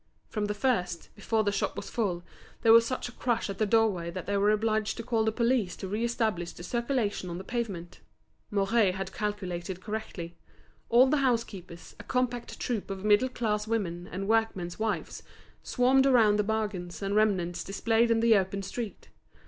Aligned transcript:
From 0.29 0.45
the 0.45 0.55
first, 0.55 1.09
before 1.15 1.43
the 1.43 1.51
shop 1.51 1.75
was 1.75 1.87
full, 1.91 2.23
there 2.63 2.73
was 2.73 2.87
such 2.87 3.07
a 3.07 3.11
crush 3.11 3.51
at 3.51 3.59
the 3.59 3.67
doorway 3.67 4.09
that 4.09 4.25
they 4.25 4.35
were 4.35 4.49
obliged 4.49 4.97
to 4.97 5.03
call 5.03 5.23
the 5.23 5.31
police 5.31 5.75
to 5.75 5.87
re 5.87 6.03
establish 6.03 6.53
the 6.53 6.63
circulation 6.63 7.29
on 7.29 7.37
the 7.37 7.43
pavement. 7.43 7.99
Mouret 8.49 8.93
had 8.95 9.13
calculated 9.13 9.79
correctly; 9.79 10.35
all 10.89 11.05
the 11.05 11.17
housekeepers, 11.17 11.95
a 11.99 12.03
compact 12.03 12.59
troop 12.59 12.89
of 12.89 13.05
middle 13.05 13.29
class 13.29 13.67
women 13.67 14.07
and 14.11 14.27
workmen's 14.27 14.79
wives, 14.79 15.21
swarmed 15.61 16.07
around 16.07 16.37
the 16.39 16.43
bargains 16.43 17.03
and 17.03 17.15
remnants 17.15 17.63
displayed 17.63 18.09
in 18.09 18.21
the 18.21 18.35
open 18.35 18.63
street. 18.63 19.09